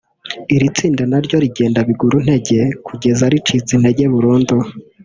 iri 0.55 0.67
tsinda 0.75 1.03
naryo 1.11 1.37
rigenda 1.43 1.79
biguru 1.87 2.17
ntege 2.25 2.57
kugeza 2.87 3.23
ricitse 3.33 3.71
intege 3.75 4.03
burundu 4.13 4.55